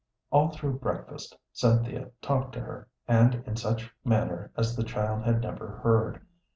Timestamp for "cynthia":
1.53-2.09